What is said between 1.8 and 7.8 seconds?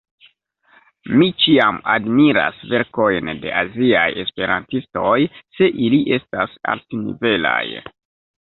admiras verkojn de aziaj esperantistoj, se ili estas altnivelaj.